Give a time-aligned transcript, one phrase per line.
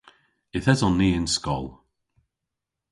[0.55, 1.65] Yth eson ni y'n skol.